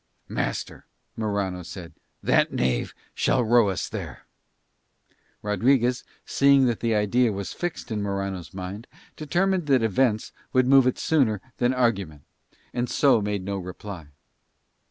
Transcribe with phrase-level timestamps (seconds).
[0.29, 1.93] "Master," Morano said,
[2.23, 4.25] "that knave shall row us there."
[5.43, 10.87] Rodriguez seeing that the idea was fixed in Morano's mind determined that events would move
[10.87, 12.23] it sooner than argument,
[12.73, 14.07] and so made no reply.